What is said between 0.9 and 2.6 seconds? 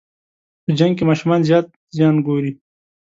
کې ماشومان زیات زیان ګوري.